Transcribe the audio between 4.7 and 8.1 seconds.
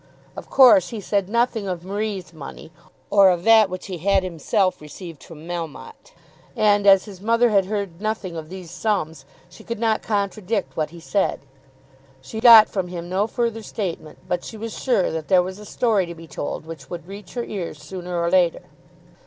received from Melmotte. And as his mother had heard